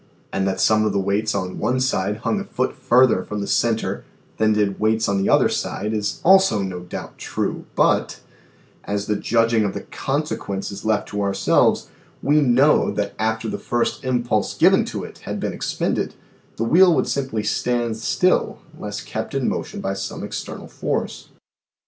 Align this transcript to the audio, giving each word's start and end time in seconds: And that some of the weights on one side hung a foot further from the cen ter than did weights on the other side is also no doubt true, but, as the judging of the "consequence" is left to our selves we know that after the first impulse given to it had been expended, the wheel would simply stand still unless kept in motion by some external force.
And 0.33 0.47
that 0.47 0.59
some 0.59 0.83
of 0.83 0.93
the 0.93 0.99
weights 0.99 1.35
on 1.35 1.59
one 1.59 1.79
side 1.79 2.17
hung 2.25 2.39
a 2.39 2.43
foot 2.43 2.73
further 2.75 3.23
from 3.23 3.39
the 3.39 3.45
cen 3.45 3.77
ter 3.77 4.03
than 4.37 4.51
did 4.53 4.79
weights 4.79 5.07
on 5.07 5.21
the 5.21 5.29
other 5.29 5.47
side 5.47 5.93
is 5.93 6.21
also 6.23 6.63
no 6.63 6.79
doubt 6.79 7.19
true, 7.19 7.65
but, 7.75 8.19
as 8.83 9.05
the 9.05 9.15
judging 9.15 9.63
of 9.63 9.75
the 9.75 9.81
"consequence" 9.81 10.71
is 10.71 10.83
left 10.83 11.09
to 11.09 11.21
our 11.21 11.35
selves 11.35 11.89
we 12.23 12.41
know 12.41 12.89
that 12.89 13.13
after 13.19 13.47
the 13.47 13.59
first 13.59 14.03
impulse 14.03 14.55
given 14.57 14.85
to 14.85 15.03
it 15.03 15.19
had 15.19 15.39
been 15.39 15.53
expended, 15.53 16.15
the 16.55 16.63
wheel 16.63 16.95
would 16.95 17.07
simply 17.07 17.43
stand 17.43 17.95
still 17.95 18.57
unless 18.75 19.01
kept 19.01 19.35
in 19.35 19.47
motion 19.47 19.81
by 19.81 19.93
some 19.93 20.23
external 20.23 20.67
force. 20.67 21.29